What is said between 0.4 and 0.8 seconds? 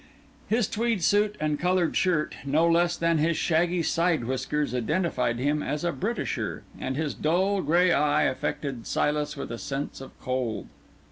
His